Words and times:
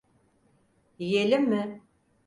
Yiyelim 0.99 1.49
mi? 1.49 1.81